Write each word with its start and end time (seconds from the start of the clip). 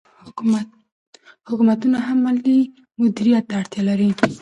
حکومتونه 1.47 1.97
هم 2.07 2.17
مالي 2.25 2.59
مدیریت 3.01 3.43
ته 3.49 3.55
اړتیا 3.61 3.81
لري. 3.89 4.09